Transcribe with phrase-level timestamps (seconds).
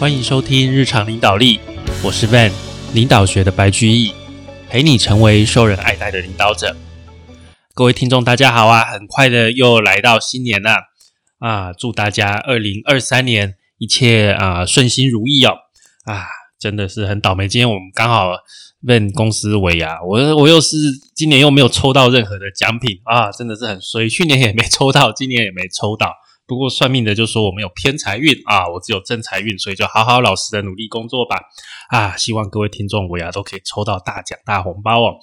[0.00, 1.60] 欢迎收听日常领导力，
[2.02, 2.50] 我是 Van，
[2.92, 4.12] 领导学的白居易，
[4.68, 6.76] 陪你成为受人爱戴的领导者。
[7.72, 8.84] 各位听众，大家好啊！
[8.84, 10.72] 很快的又来到新年了
[11.38, 11.72] 啊！
[11.72, 15.54] 祝大家二零二三年一切啊顺心如意哦！
[16.06, 16.26] 啊，
[16.58, 18.32] 真的是很倒霉，今天我们刚好
[18.82, 20.76] 问公司尾牙，我我又是
[21.14, 24.08] 今年又没有抽到任何的奖品啊，真的是很衰。
[24.08, 26.12] 去年也没抽到，今年也没抽到。
[26.46, 31.40] 不过算命的就说我们有偏财运啊，我只有正财运，所以就好好老实的努力工作吧。
[31.88, 35.14] 啊，希望各位听众尾牙都可以抽到大奖大红包哦。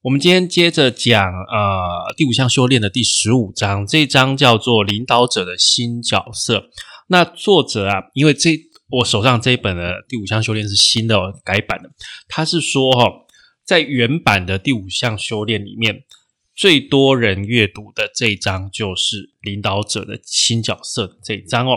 [0.00, 6.64] 我们今天接着讲呃第五项修炼的第十五章，这一章叫做领导者的新角色。
[7.08, 8.58] 那作者啊，因为这
[8.90, 11.90] 我手上这一本的第五项修炼是新的哦改版的，
[12.28, 13.06] 他是说哈，
[13.66, 16.04] 在原版的第五项修炼里面。
[16.54, 21.76] 最多人阅读的这一章就是领导者的新角色这一章哦。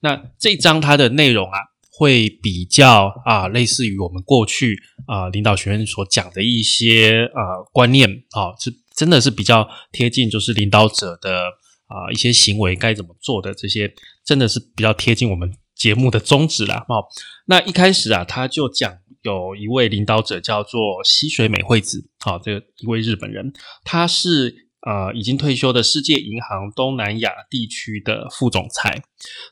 [0.00, 1.58] 那这一章它的内容啊，
[1.90, 4.76] 会比较啊，类似于我们过去
[5.06, 11.46] 啊领导学院所讲的一些啊观念啊，是真的是比较贴近，就是领导者的
[11.86, 16.84] 啊一些行为该怎么做的这些，真的是比较贴近我们节目的宗旨啦。
[16.88, 17.04] 哦，
[17.46, 18.98] 那一开始啊，他就讲。
[19.24, 29.02] 有一位领导者叫做溪水美惠子，好，这个一位日本人，他是呃已经退休的世界银行东南亚地区的副总裁。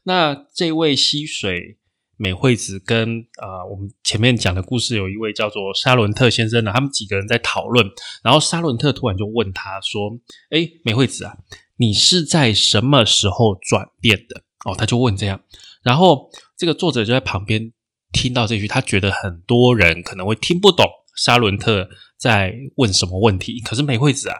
[0.02, 1.78] 那这位溪水
[2.18, 7.86] 美惠子跟啊我们前面讲的故事有一位叫做沙伦特先生呢，他们几个人在讨论，
[8.22, 10.10] 然后沙伦特突然就问他说
[10.52, 11.38] ：“哎，美惠子啊，
[11.78, 15.40] 你是在什么时候转变的？”哦，他就问这样，
[15.82, 17.72] 然后这个作者就在旁边。
[18.12, 23.60] 听到这句，他觉得很多人可能会听不懂沙伦特在问什么问题。
[23.60, 24.36] 可是美惠子啊，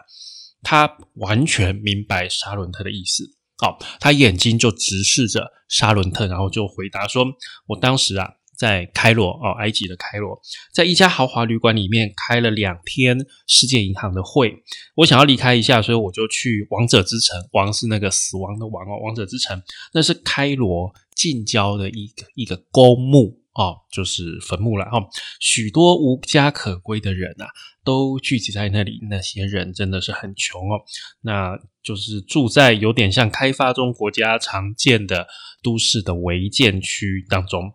[0.61, 3.23] 他完全明白沙伦特的意思。
[3.57, 7.25] 好，他眼睛就直视着沙伦特，然后就回答说
[7.67, 10.41] ：“我当时啊，在开罗哦，埃及的开罗，
[10.73, 13.17] 在一家豪华旅馆里面开了两天
[13.47, 14.63] 世界银行的会。
[14.95, 17.37] 我想要离开一下，所以我就去王者之城。
[17.53, 19.61] 王是那个死亡的王哦，王者之城，
[19.93, 24.97] 那是开罗近郊的一个一个公墓。”哦，就是坟墓了哈，
[25.39, 27.45] 许多无家可归的人啊，
[27.83, 28.99] 都聚集在那里。
[29.09, 30.81] 那些人真的是很穷哦，
[31.21, 35.27] 那就是住在有点像开发中国家常见的
[35.61, 37.73] 都市的违建区当中。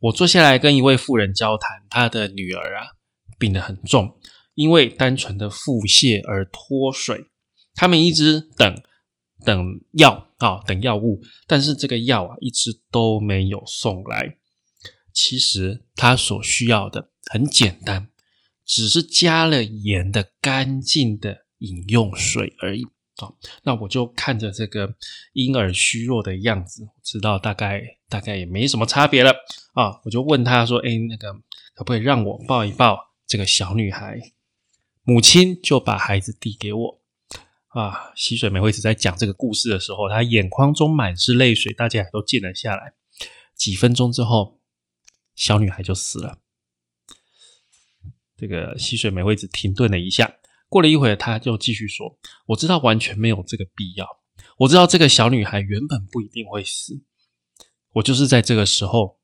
[0.00, 2.88] 我坐下来跟一位妇人交谈，她的女儿啊
[3.38, 4.18] 病得很重，
[4.54, 7.24] 因为单纯的腹泻而脱水。
[7.74, 8.82] 他们一直等
[9.46, 14.36] 等药啊，等药物，但是这个药啊一直都没有送来。
[15.16, 18.10] 其实他所需要的很简单，
[18.66, 22.84] 只是加了盐的干净的饮用水而已。
[23.22, 24.94] 哦，那我就看着这个
[25.32, 29.30] 婴儿虚弱的样子，知道大概大概也没什么差别了
[29.72, 30.02] 啊。
[30.04, 31.32] 我就问他说：“哎，那个
[31.74, 34.20] 可不可以让我抱一抱这个小女孩？”
[35.02, 37.00] 母亲就把孩子递给我。
[37.68, 42.92] 啊，溪水美惠子在讲这个故事的时候，她眼眶中满是泪水，大家也都静了下来。
[43.54, 44.55] 几分钟之后。
[45.36, 46.40] 小女孩就死了。
[48.36, 50.38] 这个溪水美惠子停顿了一下，
[50.68, 54.06] 过了一会，她就继续说：“我知道完全没有这个必要。
[54.58, 57.04] 我知道这个小女孩原本不一定会死。
[57.92, 59.20] 我就是在这个时候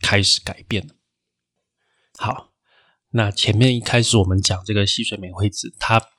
[0.00, 0.94] 开始改变了。”
[2.18, 2.52] 好，
[3.10, 6.17] 那前面一开始我们讲这个溪水美惠子，她。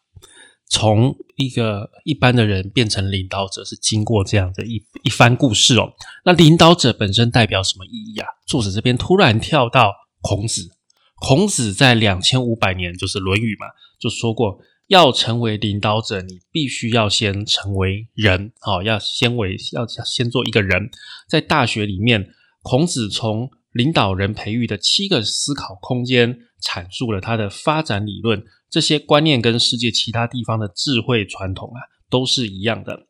[0.70, 5.92] 从一个一般的人变成领导者，是经过这样的一一番故事哦。
[6.24, 8.28] 那领导者本身代表什么意义啊？
[8.46, 9.92] 作者这边突然跳到
[10.22, 10.70] 孔子，
[11.16, 13.66] 孔子在两千五百年，就是《论语》嘛，
[14.00, 20.92] 就说过，要成为领导者，你必须要先成为人，好，要先为要先做一个人。
[21.28, 22.30] 在大学里面，
[22.62, 28.44] 孔子从领导人培育的七个思考空间，阐述了他的发展理论。
[28.70, 33.08] 这些观念跟世界其他地方的智慧传统啊，都是一样的。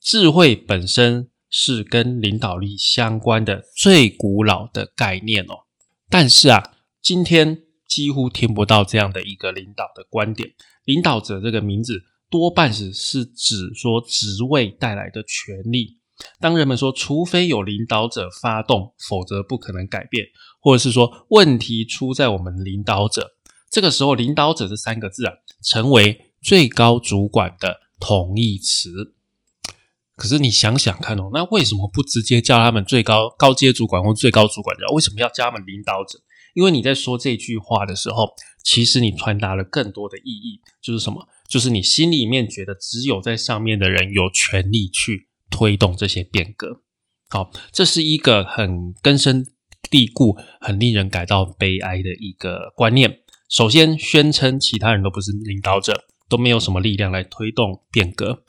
[0.00, 5.66] 智慧本身是跟领导力相关的最古老的概念哦。
[6.08, 10.50] 但是啊，今天几乎听不到这样的一个领导的观点。
[10.84, 15.98] 领导者这个名字多半是是指说职位带来的权利。
[16.38, 20.26] 当人们说除非有领导者发动，否则不可能改变，
[20.60, 23.32] 或者是说问题出在我们领导者。
[23.70, 29.14] 这个时候，“领导者”这三个字啊，成为最高主管的同义词。
[30.16, 34.76] 可是你想想看哦，那为什么不直接叫他们最高高阶主管或最高主管？
[34.92, 36.18] 为什么要叫他们领导者？
[36.52, 38.28] 因为你在说这句话的时候，
[38.64, 41.26] 其实你传达了更多的意义，就是什么？
[41.48, 46.82] 就是你心里面觉得只有在上面的人有权利去推动这些变革。
[47.28, 49.46] 好，这是一个很根深
[49.90, 53.20] 地固、很令人感到悲哀的一个观念。
[53.48, 58.44] 首先，宣称其他人都不是领导者，都没有什么力量来推动变革。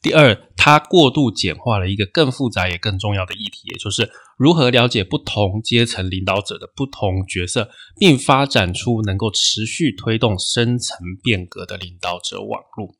[0.00, 4.08] 第二，它过度简化了一个更复杂也更重要的议题，也就是
[4.38, 7.68] 如何了解不同阶层领导者的不同角色，
[7.98, 12.94] 并发展出能够持续推动深层变革的领导者网络。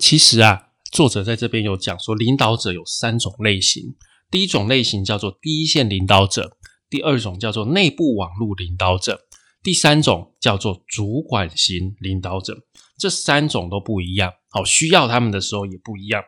[0.00, 3.94] 其实啊，作者在这边有讲说，领导者有三种类型，
[4.30, 6.56] 第一种类型叫做第一线领导者，
[6.90, 9.26] 第二种叫做内部网络领导者。
[9.62, 12.56] 第三种叫做主管型领导者，
[12.96, 14.32] 这三种都不一样。
[14.50, 16.22] 好，需要他们的时候也不一样。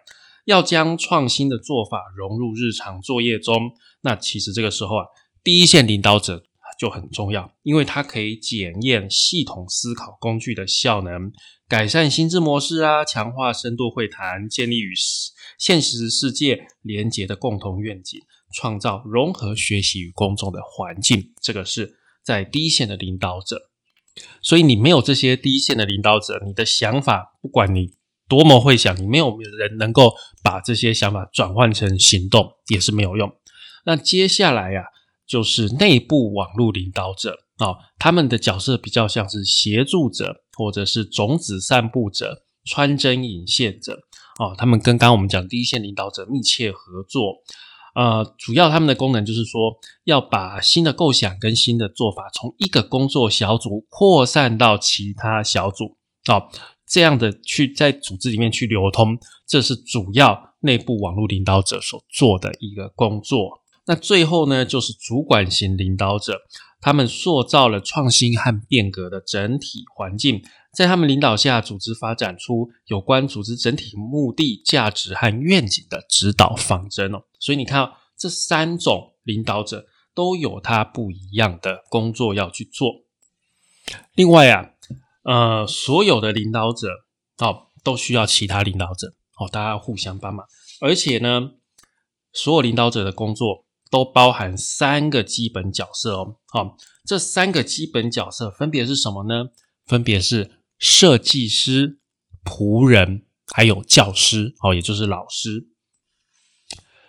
[0.46, 3.70] 要将创新的做法融入日常作业中，
[4.00, 5.04] 那其实这个时候啊，
[5.44, 6.42] 第一线领导者
[6.78, 11.30] 就很重要，因为它可以检验系统思考工具的效能，
[11.68, 14.92] 改善心智模式啊，强化深度会谈，建立与
[15.56, 18.20] 现实世界连结的共同愿景，
[18.52, 21.32] 创造融合学习与公众的环境。
[21.40, 21.96] 这个是。
[22.22, 23.70] 在第一线的领导者，
[24.42, 27.94] 所以你没有这些第一线的领导者，你的想法不管你
[28.28, 30.12] 多么会想，你没有人能够
[30.44, 33.32] 把这些想法转换成行动，也是没有用。
[33.86, 34.84] 那接下来呀，
[35.26, 43.98] 就是内部网络领导者啊，他们的角色比较像是协助者，或者是种子散布者、穿针引线者
[44.36, 47.38] 啊，他们跟刚刚我们讲第一线领导者密切合作。
[47.94, 55.96] 呃，主要他们的功能就是说，要把新的构想跟新的做法从一个工作小组扩散到其他小组，
[56.28, 56.48] 哦，
[56.86, 63.60] 这样的去在组织里面去流通，这是主要内部网络领导者所做的一个工作。
[63.86, 66.38] 那最后呢，就是主管型领导者，
[66.80, 70.42] 他们塑造了创新和变革的整体环境。
[70.72, 77.24] 在他们领导下，组织发展出有关组织整体目的、价值和愿景的指导方针哦。
[77.40, 83.02] 所以你看，这三种领导者都有他不一样的工作要去做。
[84.14, 84.70] 另外啊，
[85.24, 86.86] 呃，所有的领导者
[87.38, 90.46] 哦，都需要其他领导者哦，大家互相帮忙。
[90.80, 91.50] 而且呢，
[92.32, 96.36] 所有领导者的工作都包含三个基本角色哦。
[96.46, 99.50] 好，这三个基本角色分别是什么呢？
[99.84, 100.58] 分别是。
[100.80, 102.00] 设计师、
[102.42, 105.68] 仆人，还有教师，哦，也就是老师。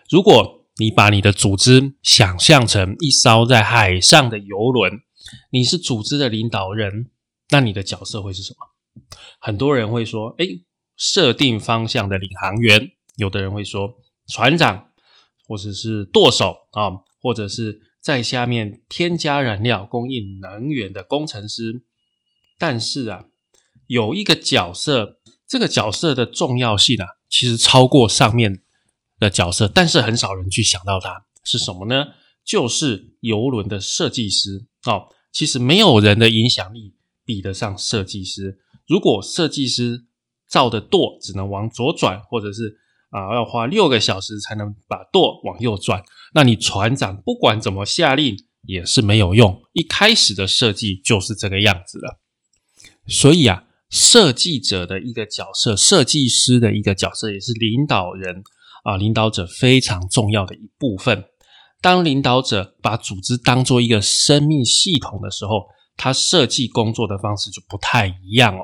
[0.10, 5.00] 如果你把你的组织想象成一艘在海上的游轮，
[5.52, 7.12] 你是组织的领导人，
[7.50, 8.58] 那你的角色会是什么？
[9.40, 10.46] 很多人会说：“哎，
[10.98, 13.96] 设定方向的领航员。”有的人会说
[14.28, 14.90] ：“船长，
[15.48, 16.92] 或者是舵手啊，
[17.22, 21.86] 或者是在下面添加燃料、供应能源的工程师。”
[22.60, 23.28] 但是啊。
[23.92, 28.62] 有一个角色，这个角色的重要性啊，其实超过上面
[29.20, 32.06] 的角色，但是很少人去想到它是什么呢？
[32.46, 35.10] 就是游轮的设计师哦。
[35.34, 36.96] 其实没有人的影响力
[37.26, 38.60] 比得上设计师。
[38.88, 40.06] 如果设计师
[40.48, 42.78] 造的舵只能往左转，或者是
[43.10, 46.02] 啊要花六个小时才能把舵往右转，
[46.34, 49.62] 那你船长不管怎么下令也是没有用。
[49.74, 52.22] 一开始的设计就是这个样子了，
[53.06, 53.66] 所以啊。
[53.92, 58.42] 设计者的一个角色，设计师的一个角色，也是领导人
[58.84, 61.26] 啊，领导者非常重要的一部分。
[61.82, 65.66] 当领导者把组织当做一个生命系统的时候，
[65.98, 68.62] 他设计工作的方式就不太一样哦。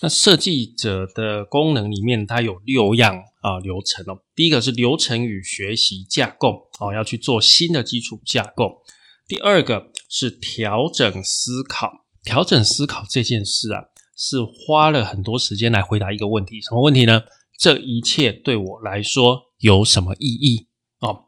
[0.00, 4.18] 那设计者的功能里面，它有六样啊流程哦。
[4.34, 8.82] 第一个是流程与学习架构哦，要去做新的基础架构。
[9.28, 11.90] 第二个是调整思考，
[12.24, 13.84] 调整思考这件事啊。
[14.22, 17.24] 是花了很多时间来回答一个问题，什么问题呢？
[17.58, 20.68] 这一切对我来说有什么意义？
[21.00, 21.24] 哦，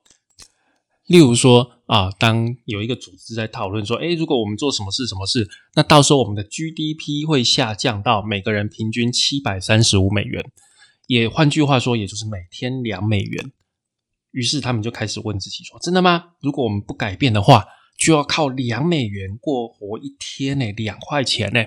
[1.08, 10.52] 例如说啊，当有一个组织在讨论说，诶，如果我们做什么事，什么事，那到时候我们的 GDP 会下降到每个人平均七百三十五美元，
[11.08, 13.50] 也换句话说，也就是每天两美元。
[14.30, 16.34] 于是他们就开始问自己说：真的吗？
[16.40, 17.64] 如果我们不改变的话，
[17.98, 20.70] 就要靠两美元过活一天呢？
[20.72, 21.60] 两块钱呢？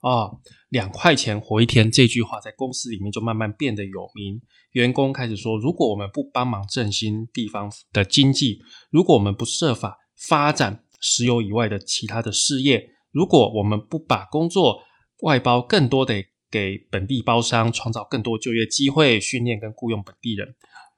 [0.00, 0.32] 啊，
[0.70, 4.40] 两块钱活一天这句话在公司里面就慢慢变得有名。
[4.72, 14.80] 员工开始说：“如果我们不帮忙振兴地方的经济，如果我们不设法发展石油以外的其他的事业，如果我们不把工作
[15.22, 20.54] 外包更多的给本地包商，创造更多就业机会，训练跟雇佣本地人，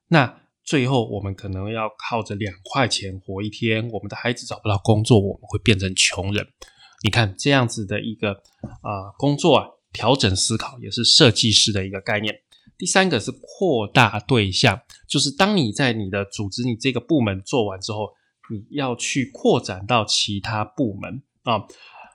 [0.08, 3.88] 那最后我们可能要靠着两块钱活一天。
[3.88, 6.46] 我们的孩子找不到工作，我们会变成穷人。”
[7.02, 8.32] 你看这样子的一个
[8.80, 12.34] 啊工作啊，调整思考也是设计师的一个概念。
[12.78, 18.08] 第三个是扩大对象，就是当你在你的组织、你这个部门做完之后，
[18.50, 21.64] 你要去扩展到其他部门啊。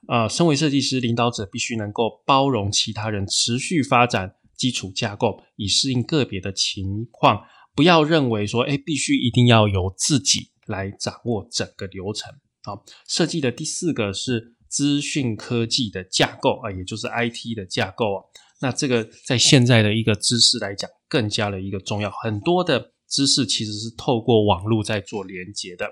[0.07, 7.43] 呃，身为设计师，领导者必须能够包容其他人，持续发展基础架构，以适应个别的情况。
[7.75, 12.33] 不要认为说，哎，必须一定要由自己来掌握整个流程。
[12.63, 18.23] 好，设计的第四个是资讯科技的架构啊，也就是 IT 的架构啊。
[18.61, 22.11] 那这个在现在的一个知识来讲，更加的一个重要。
[22.23, 25.87] 很多的知识其实是透过网络在做连接的。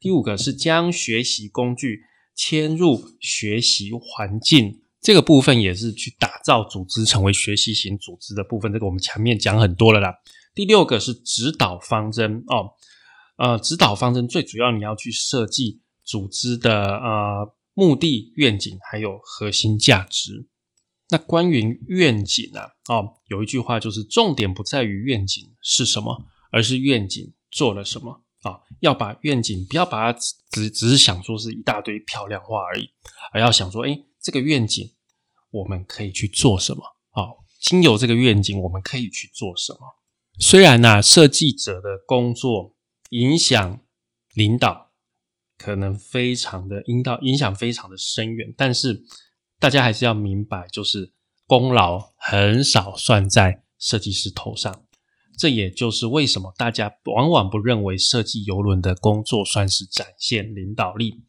[0.00, 2.02] 第五个是将学习工具。
[2.40, 8.72] 迁入学习环境这个部分，也是去打造组织成为学习型组织的部分。
[8.72, 10.14] 这个我们前面讲很多了啦。
[10.54, 12.70] 第六个是指导方针哦，
[13.38, 20.48] 呃，指导方针最主要你要去设计组织的呃目的、愿景还有核心价值。
[21.10, 22.60] 那关于愿景呢？
[22.88, 28.24] 哦，有一句话就是重点不在于愿景是什么，而是愿景做了什么。
[28.42, 30.18] 啊，要把愿景不要把它
[30.50, 32.90] 只只是想说是一大堆漂亮话而已，
[33.32, 34.92] 而要想说，哎，这个愿景
[35.52, 36.82] 我们可以去做什么？
[37.10, 39.78] 好，经由这个愿景，我们可以去做什么？
[40.40, 42.74] 虽然呢，设计者的工作
[43.10, 43.80] 影响
[44.34, 44.87] 领导
[45.58, 49.02] 可能非常的引导影响非常的深远，但是
[49.58, 51.12] 大家还是要明白，就是
[51.46, 54.84] 功劳很少算在设计师头上。
[55.36, 61.22] 这也就是为什么大家往往不认为设计游轮的工作算是展现领导力。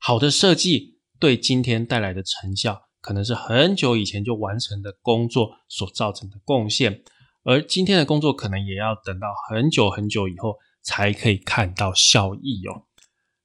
[0.00, 7.02] 好的设计对今天带来的成效，可能是很久以前就完成的工作所造成的贡献，
[7.42, 12.85] 而今天的工作可能也要等到很久很久以后才可以看到效益哦。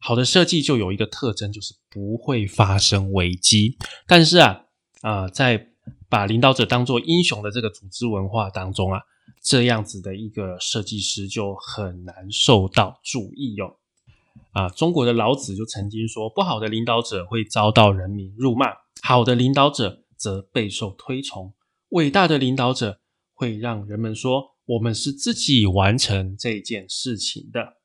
[0.01, 3.77] 好的设计就有一个特征，就是不会发生危机。
[4.07, 4.61] 但是啊
[5.01, 5.67] 啊，在
[6.09, 8.99] 把领导者当做英雄的这个组织文化当中啊。
[9.43, 13.75] 这样子的一个设计师就很难受到注意哦。
[14.51, 18.67] 啊，中国的老子就曾经说，不好的领导者会遭到人民辱骂，
[19.01, 21.53] 好的领导者则备受推崇。
[21.89, 22.99] 伟大的领导者
[23.33, 27.77] 会让人们说，我们是自己完成这件事情的。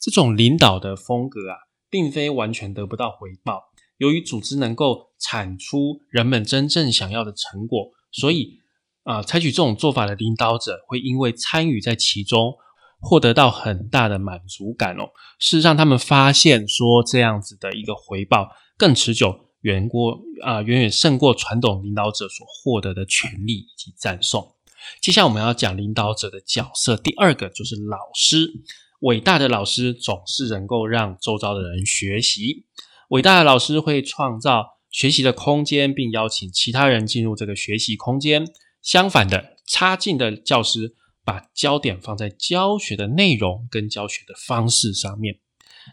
[0.00, 1.56] 这种领导的风格啊，
[1.90, 3.72] 并非完全得不到回报。
[3.96, 8.58] 由于组织能够产出人们真正想要的成果，所以。
[9.04, 12.52] 啊，采取这种做法的领导者会因为参与在其中，
[13.00, 15.08] 获得到很大的满足感哦。
[15.38, 24.54] 事实上，他们发现说这样子的一个回报更持久，远过啊，远远胜过传统领导者所获得的权利以及赞颂。
[25.00, 28.52] 接下来我们要讲领导者的角色，第二个就是老师。
[29.00, 32.66] 伟大的老师总是能够让周遭的人学习，
[33.10, 38.46] 伟大的老师会创造学习的空间，并邀请其他人进入这个学习空间。
[38.82, 45.38] 相反的，差劲的教师把焦点放在教学的内容跟教学的方式上面。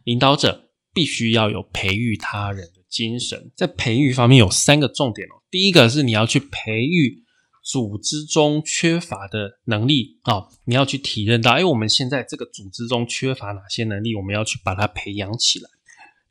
[0.04, 5.44] 领导者必须要有培育他人的精神，在培育方面有三个重点哦。
[5.52, 7.25] 第一个是你要去培育
[7.66, 15.68] 组织中缺乏的能力啊，你要去体认到，哎，我们现在这个组织中缺乏哪些能力，我们要去把它培养起来。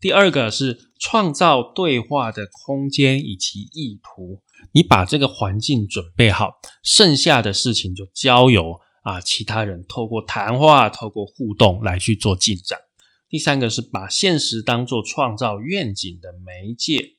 [0.00, 4.42] 第二个是创造对话的空间以及意图。
[4.72, 12.78] 你把这个环境准备好，剩下的事情就交由啊其他人透过谈话、透过互动来去做进展。
[13.28, 17.13] 第三个是把现实当做创造愿景的媒介。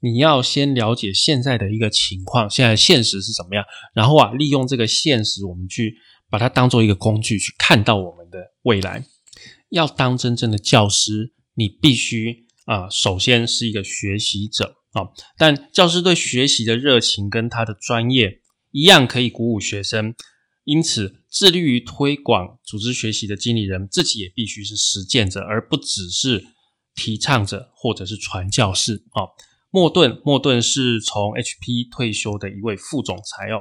[0.00, 5.96] 你要先了解现在的一个情况，现在现实是怎么样，然后啊利用这个现实，我们去
[6.30, 9.04] 把它当做一个工具去看到我们的未来。
[9.70, 14.76] 要当真正的教师，你必须啊首先是一个学习者。
[14.92, 15.04] 啊，
[15.36, 20.14] 但教师对学习的热情跟他的专业一样，可以鼓舞学生。
[20.64, 26.42] 因此，致力于推广组织学习的经理人自己也必须是实践者，而不只是
[26.94, 29.04] 提倡者或者是传教士。
[29.12, 29.28] 哦，
[29.70, 33.60] 莫顿，莫顿是从 HP 退休的一位副总裁哦。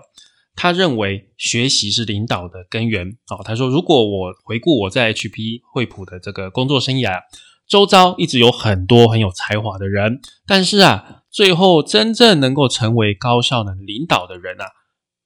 [0.55, 3.07] 他认为学习是领导的根源。
[3.29, 7.21] 哦，他说，如果我回顾我在 HP 惠普的这个工作生涯。
[7.67, 14.67] 周遭一直有很多很有才华的人，但是啊，最后真正能够成为高效能领导的人啊，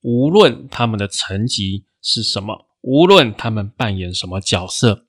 [0.01, 5.05] 无论他们的层级是什么，无论他们扮演什么角色，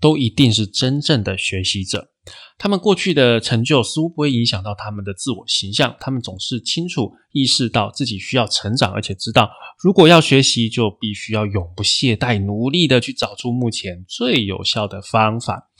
[0.00, 2.12] 都一定是真正的学习者。
[2.58, 15.70] 他们过去的成就似乎不会影响到他们的自我形象，他们总是清楚意识到自己需要成长，而且知道如果要学习，就必须要永不懈怠，努力的去找出目前最有效的方法。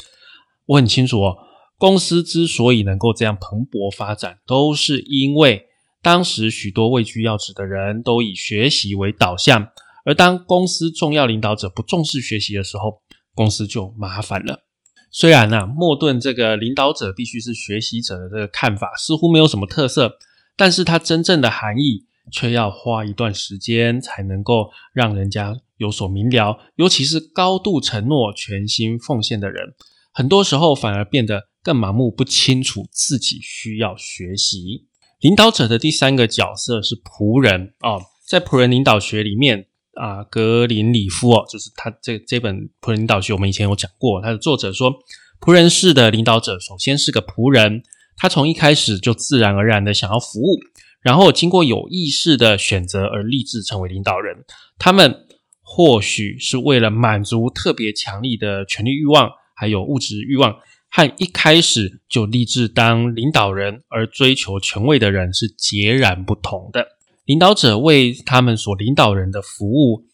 [0.66, 1.36] 我很清楚哦，
[1.78, 5.64] 公司之所以能够这样蓬勃发展，都是因为
[6.02, 9.68] 当时许多位居要职的人都以学习为导向。
[10.04, 13.00] 而当公司重要领导者不重视学习的时候，
[13.34, 14.65] 公司就麻烦了。
[15.10, 20.18] 虽然呢，莫顿这个领导者必须是学习者的这个看法似乎没有什么特色，
[20.56, 26.58] 但是它真正的含义却要花一段时间才能够让人家有所明了。
[26.74, 29.74] 尤其是高度承诺、全心奉献的人，
[30.12, 34.86] 很多时候反而变得更盲目，不清楚自己需要学习。
[35.20, 39.68] 领导者的第三个角色是仆人哦，在仆人领导学里面。
[39.96, 44.20] 啊，格林里夫哦，就是他这这本《仆人领导学》，我们以前有讲过。
[44.20, 44.92] 他的作者说，
[45.40, 47.82] 仆人式的领导者首先是个仆人，
[48.16, 50.60] 他从一开始就自然而然的想要服务，
[51.00, 54.44] 然后经过有意识的选择而立志成为领导人。
[54.78, 55.26] 他们
[55.62, 60.56] 或许是为了满足特别强力的权力欲望，还有物质欲望，
[60.90, 66.95] 和一开始就立志当领导人而追求权位的人是截然不同的。
[67.26, 70.04] 领导者为他们所领导人的服务，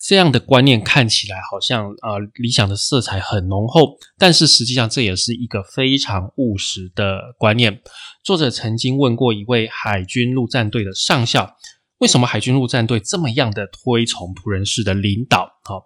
[0.00, 7.80] 这样的观念看起来好像啊理想的色彩很浓厚，但是实际上这也是一个非常务实的观念。
[8.24, 11.54] 作者曾经问过一位海军陆战队的上校，
[11.98, 15.48] 为什么海军陆战队这么样的推崇仆人式的领导？
[15.62, 15.84] 好，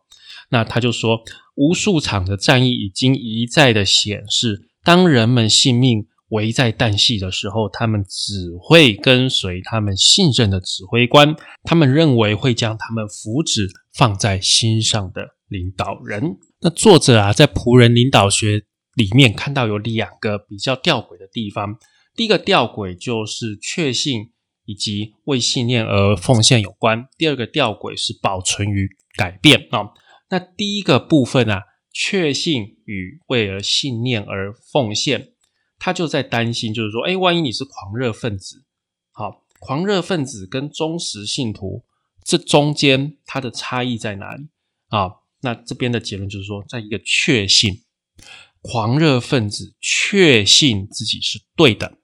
[0.48, 1.20] 那他就说，
[1.56, 6.06] 无数场的战役已经一再的显示，当人们性命。
[6.30, 16.38] 危在旦夕的时候，他们只会跟随他们信任的指挥官，他们认为会将他们福祉放在心上的领导人。
[16.60, 18.62] 那作者啊，在仆人领导学
[18.94, 21.78] 里面看到有两个比较吊诡的地方。
[22.14, 24.32] 第一个吊诡就是确信
[24.66, 29.90] 以及为信念而奉献有关；第二个吊诡是保存与改变啊。
[30.28, 35.30] 那第一个部分啊，确信与为了信念而奉献。
[35.80, 38.64] 他就在担心，就是说，哎，万一你是狂热分子，
[39.10, 41.84] 好，狂热分子跟忠实信徒
[42.22, 44.48] 这中间它的差异在哪里
[44.90, 45.10] 啊？
[45.40, 47.82] 那这边的结论就是说，在一个确信，
[48.60, 51.94] 狂热分子确信自己是对的。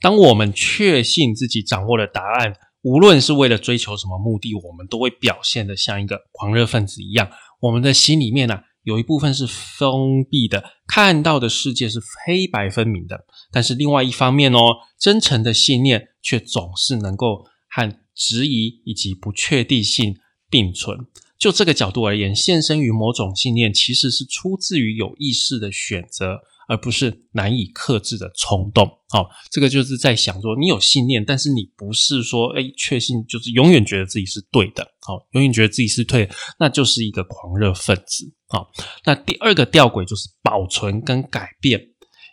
[0.00, 7.30] 当我们确信自己掌握了答案，无论是为了追求什么目的，我们都会表现的像一个狂热分子一样。
[7.60, 8.60] 我们的心里面呢？
[8.88, 13.26] 有一部分是封闭的，看到的世界是黑白分明的。
[13.52, 14.58] 但是另外一方面哦，
[14.98, 20.16] 真诚的信念却总是能够和质疑以及不确定性
[20.48, 20.96] 并存。
[21.38, 26.38] 就这个角度而言，献身于某种信念，其实是出自于有意识的选择。
[26.68, 36.28] 而不是难以克制的冲动，好，这个就是在想说，你有信念，但是你不是说，哎，确信就是永远觉得自己是对的，好，永远觉得自己是对，
[36.58, 38.70] 那就是一个狂热分子，好。
[39.04, 41.80] 那第二个吊诡就是保存跟改变，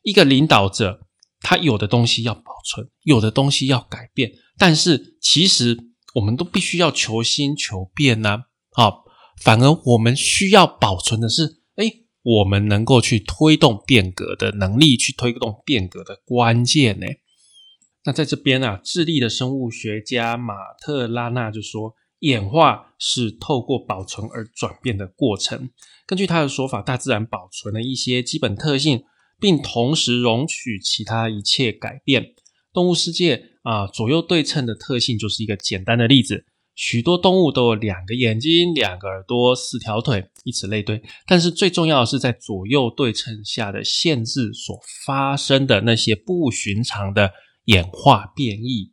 [0.04, 1.00] 一个领导者
[1.40, 5.78] 他有的东西要保存，有的东西要改变，但是其实
[6.14, 8.40] 我们都必须要求新求变呢，
[8.74, 9.06] 好，
[9.42, 11.62] 反而我们需要保存的是，
[12.26, 17.06] 我们能够去推动变革的能力，去推动变革的关键呢？
[18.04, 25.70] 那在这边啊，智利的生物学家马特拉纳就说，演化是透过保存而转变的过程。
[26.08, 29.04] 根据他的说法，大自然保存了一些基本特性，
[29.40, 32.34] 并同时容许其他一切改变。
[32.74, 36.46] 动物世界啊，左右对称的特性就是一个简单的例子。
[36.76, 41.02] 许多动物都有两个眼睛、两个耳朵、四条腿，以此类推。
[41.26, 47.32] 但是最重要的是，在左右对称下的限制所发生的那些不寻常的
[47.66, 48.92] 演化变异。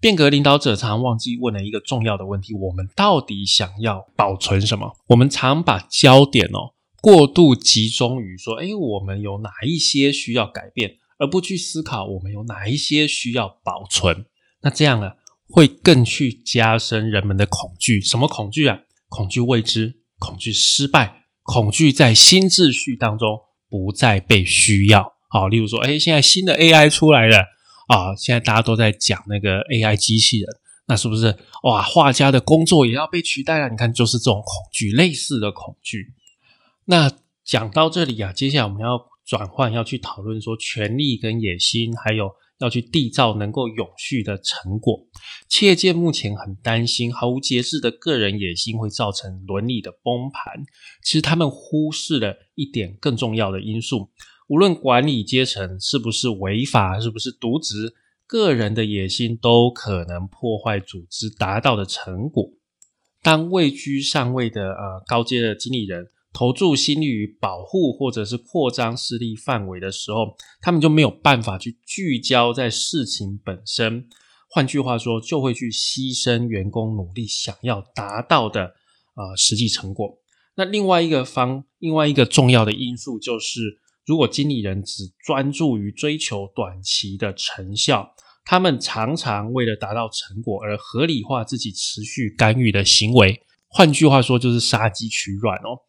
[0.00, 4.96] 变革领导者常忘记问了一个重要的问题：我们到底想要保存什么？
[5.08, 14.24] 我们常把焦点哦过度集中于说，哎，我们有哪一些需要改变，而不去思考我们有哪一些需要保存。
[14.62, 15.12] 那这样呢？
[15.52, 18.78] 会更去加深人们的恐惧，什么恐惧啊？
[19.10, 23.38] 恐惧未知，恐惧失败，恐惧在新秩序当中
[23.68, 25.12] 不再被需要。
[25.28, 27.36] 好，例如说，哎，现在新的 AI 出来了
[27.88, 30.48] 啊，现在大家都在讲那个 AI 机器人，
[30.86, 31.82] 那是不是哇？
[31.82, 33.68] 画家的工作也要被取代了？
[33.68, 36.14] 你看，就是这种恐惧，类似的恐惧。
[36.86, 37.12] 那
[37.44, 42.30] 讲到这里啊，接下来我们要转换，要去讨论说，权力跟野心，还有。
[42.62, 45.04] 要去缔造能够永续的成果，
[45.48, 50.62] 企业界目前很担心毫无节制的个人野心会造成伦理的崩盘。
[51.02, 54.10] 其实他们忽视了一点更重要的因素：
[54.48, 57.94] 无论管理阶层是不是违法，是不是渎职，
[58.26, 62.52] 个人的野心都可能破坏组织达到的成果。
[63.22, 66.06] 当位居上位的呃高阶的经理人。
[66.32, 74.08] 投注心力于保护或者是扩张势力范围的时候，他们就没有办法去聚焦在事情本身。
[74.48, 78.64] 换句话说，就会去牺牲员工努力想要达到的
[79.14, 80.18] 呃实际成果。
[80.56, 83.60] 那另外一个方，另外一个重要的因素就是
[84.04, 88.14] 如果经理人只专注于追求短期的成效，
[88.44, 93.40] 他们常常为了达到成果而合理化自己持续干预的行为。
[93.68, 95.80] 换句话说，就是杀鸡取卵哦。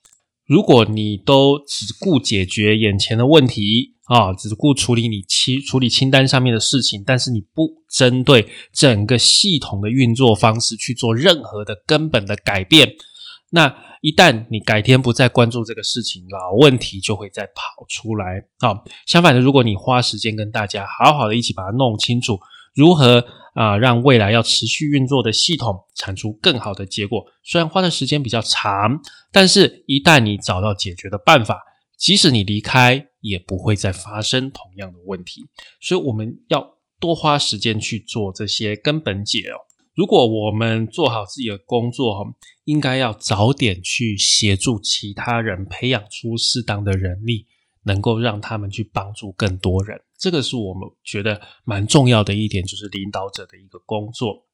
[0.45, 12.91] 如果你都只顾解决眼前的问题啊，只顾处理你清处理清单上面的事情，但是你不针对整个系统的运作方式去做任何的根本的改变，
[13.51, 18.75] 那一旦你改天不再关注这个事情，老问题就会再跑出来啊。
[19.07, 22.37] 相反的，如果你花时间跟大家好好的一起把它弄清楚，
[22.73, 23.25] 如何？
[23.53, 28.99] 啊，让未来要持续运作的系统产出更好的结果，虽然花的时间比较长，
[29.31, 31.61] 但是一旦你找到解决的办法，
[31.95, 35.45] 即使你离开，也不会再发生同样的问题。
[35.79, 36.67] 所以我们要
[36.99, 39.61] 多花时间去做这些根本解哦。
[39.93, 42.25] 如果我们做好自己的工作，
[42.63, 47.45] 应该要早点去协助其他人，培养出适当的人力。
[47.85, 54.45] 能够让他们去帮助更多人，这个是我们觉得蛮重要的一点，就是领导者的一个工作。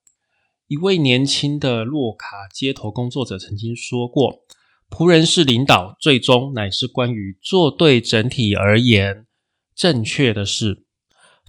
[0.66, 4.48] 一位年轻的洛卡街头工作者曾经说过
[4.90, 9.28] ：“仆人是领导，最终乃是关于做对整体而言
[9.76, 10.88] 正确的事。”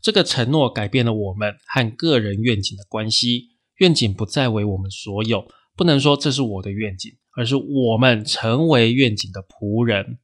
[0.02, 3.56] 这个承诺改变了我们和个人愿景的关系。
[3.76, 10.18] 愿景不再为我们所有，不能说这是我的愿景，而是我们成为愿景的仆人。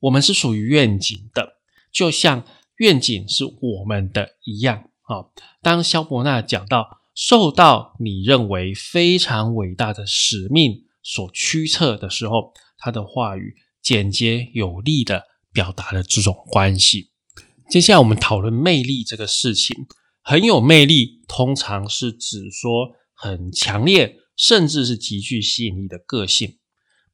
[0.00, 1.58] 我们是属于愿景的，
[1.92, 2.46] 就像
[2.82, 5.30] 愿景是我们的一样啊。
[5.62, 17.12] 当肖伯纳讲到受到你认为非常伟大的使命所驱策的时候，他的话语简洁有力的表达了这种关系。
[17.70, 19.86] 接下来我们讨论魅力这个事情，
[20.20, 26.58] 很有魅力，通常是指说很强烈，甚至是极具吸引力的个性。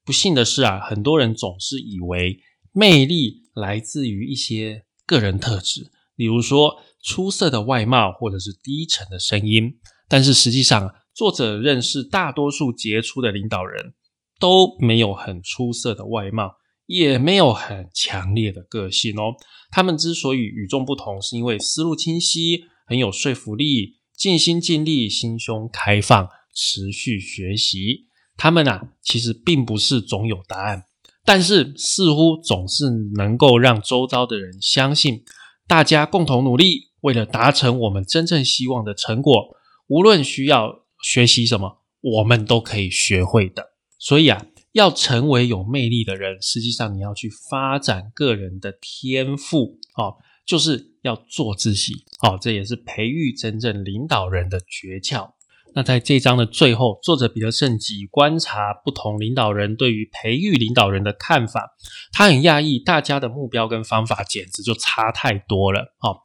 [0.02, 2.40] 不幸的是啊，很多人总是以为。
[2.70, 9.72] 魅力来自于一些个人特质，比如说出色的外貌，或者是低沉的声音。
[10.06, 13.94] 但是实际上，作者认识大多数杰出的领导人
[14.38, 16.52] 都没有很出色的外貌，
[16.84, 19.32] 也没有很强烈的个性哦。
[19.70, 28.08] 他们之所以与众不同，是因为思路清晰，很有说服力，尽心尽力，心胸开放，持续学习。
[28.36, 30.84] 他们啊，其实并不是总有答案。
[31.28, 35.22] 但是似乎总是能够让周遭的人相信，
[35.66, 39.54] 大家共同努力，为了达成我们真正希望的成果，
[39.88, 43.72] 无论需要学习什么，我们都可以学会的。
[43.98, 55.32] 所以啊，要成为有魅力的人，实际上你要去发展个人的天赋哦，就是要做自己哦，这也是培育真正领导人的诀窍。
[55.78, 61.70] 那在这章的最后，作者彼得圣吉观察不同领导人对于培育领导人的看法，
[62.10, 65.94] 他很讶异，大家的目标跟方法简直就差太多了。
[66.00, 66.18] 哦，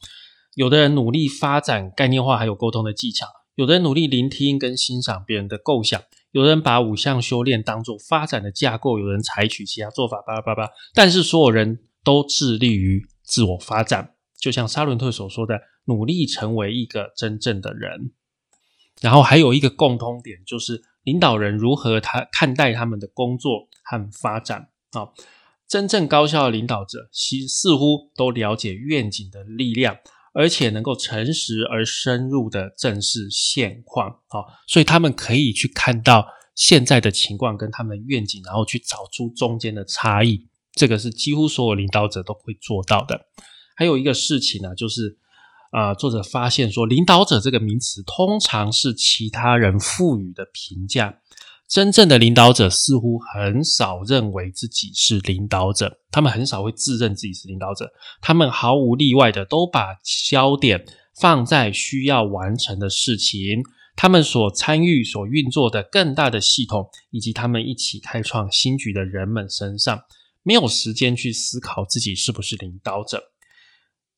[0.55, 10.67] 有的人努力发展概念化还有沟通的技巧，有的人努力聆听跟欣赏别人的构想，有的人把五项修炼当做发展的架构，有人采取其他做法，巴拉巴拉。
[10.95, 18.13] 但是所有人都致力于自我发展，就像沙伦特所说的，努力成为一个真正的人。
[19.03, 25.09] 然后还有一个共通点，就是领导人如何他看待他们的工作和发展啊。
[25.67, 29.97] 真正高效的领导者，其似乎都了解愿景的力量，
[30.33, 34.39] 而且能够诚实而深入的正视现况啊。
[34.67, 40.47] 所以他们可以去看到现在的情况跟他们的愿景，然后去找出中间的差异。
[40.71, 43.19] 这个是几乎所有领导者都会做到的。
[43.75, 45.17] 还有一个事情呢，就是。
[45.73, 51.17] 啊，作者发现说，领导者这个名词通常是其他人赋予的评价。
[51.67, 57.91] 真正的领导者似乎很少认为自己是领导者，他们很少会自认自己是领导者。
[58.21, 59.97] 他们毫无例外的都把
[60.29, 60.85] 焦点
[61.19, 63.63] 放在需要完成的事情，
[63.95, 69.99] 他们所参与、所运作的更大的系统，以及他们一起开创新局的人们身上，
[70.43, 73.32] 没有时间去思考自己是不是领导者。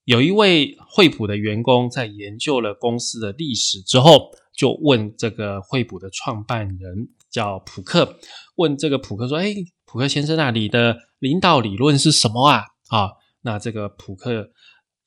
[0.06, 8.20] 有一位惠普的员工在研究了公司的历史之后，就问这个惠普的创办人叫普克，
[8.56, 13.10] 问这个普克说：“哎，普克先生啊，你的领导理论是什么啊？”啊，
[13.42, 14.52] 那这个普克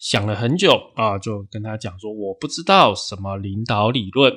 [0.01, 4.35] 想了很久啊，就跟他讲说：“我不知道什么领导理论。”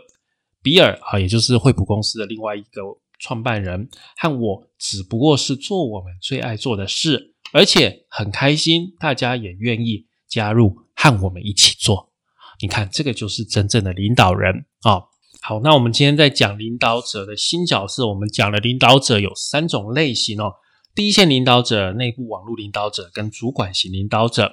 [0.62, 2.84] 比尔啊，也就是惠普公司的另外一个
[3.17, 10.06] 创办人，和我只不过是做我们最爱做的事，而且很开心，大家也愿意。
[10.32, 12.10] 加入和我们一起做，
[12.62, 15.02] 你看这个就是真正的领导人啊！
[15.41, 20.54] 好，那我们今天在讲领导者的新角色，我们讲了领导者有三种类型哦。
[20.96, 24.52] 第一线领导者、内部网络领导者跟主管型领导者，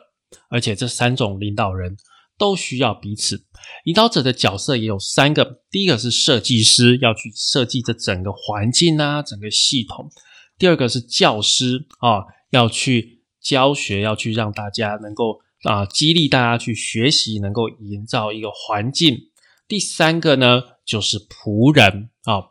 [0.51, 1.97] 而且这三种领导人
[2.39, 3.45] 都需要彼此。
[3.85, 10.07] 领导者的角色也有三个：第一个是设计师，要去设计这整个环境啊，整个系统；
[10.59, 19.15] 第二个是教师啊，要去教学，要去让大家能够啊激励大家去学习，能够营造一个环境；
[19.67, 22.51] 第三个呢，就是仆人啊。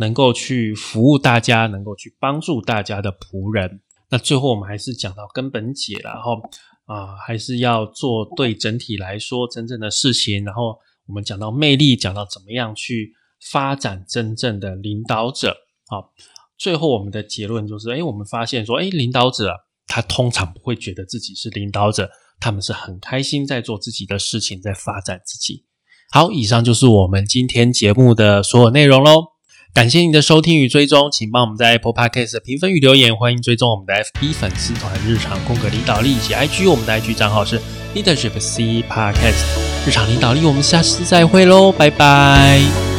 [0.00, 3.80] 能够去服务大家，能够去帮助大家的仆人。
[4.10, 6.40] 那最后我们还是讲到根本解，然后
[6.84, 10.44] 啊，还是要做对整体来说真正的事情。
[10.44, 13.12] 然后我们讲到魅力，讲到怎么样去
[13.50, 15.56] 发展真正的领导者。
[15.88, 16.12] 好，
[16.56, 19.52] 最后我们的结论就是：哎，我们发现说，哎，领导者
[19.88, 25.64] 他通常不会觉得自己是领导者，他们是很开心在做自己的事情，在发展自己。
[26.12, 29.32] 好，以上就是我们今天节目的所有内容喽。
[29.74, 33.14] 感谢您的收听与追踪，请帮我们在 Apple Podcast 评分与留言。
[33.14, 37.60] 欢迎追踪我们的 FB 粉丝团“日常空格领导力”以及 IG，我们的 IG 账号是
[37.94, 40.44] Leadership C Podcast 日常领导力。
[40.46, 42.97] 我们下次再会喽，拜拜。